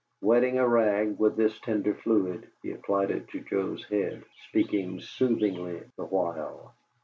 Wetting 0.21 0.57
a 0.57 0.67
rag 0.67 1.19
with 1.19 1.35
this 1.37 1.59
tender 1.59 1.93
fluid, 1.93 2.47
he 2.63 2.71
applied 2.71 3.11
it 3.11 3.27
to 3.27 3.39
Joe's 3.41 3.85
head, 3.85 4.23
speaking 4.47 4.99
soothingly 4.99 5.79
the 5.95 6.05
while. 6.05 6.73